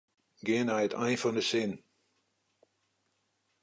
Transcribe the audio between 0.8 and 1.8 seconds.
it ein fan de sin.